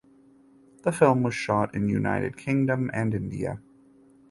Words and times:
The 0.81 0.91
film 0.91 1.21
was 1.21 1.35
shot 1.35 1.75
in 1.75 1.87
United 1.87 2.35
Kingdom 2.35 2.89
and 2.91 3.13
India. 3.13 3.61